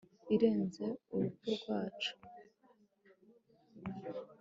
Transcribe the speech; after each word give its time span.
irenze 0.33 0.85
urupfu 1.13 1.49
rwacu 1.61 2.11